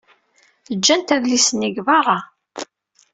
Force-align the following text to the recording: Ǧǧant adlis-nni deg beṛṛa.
Ǧǧant 0.77 1.13
adlis-nni 1.15 1.69
deg 1.71 1.77
beṛṛa. 1.87 2.19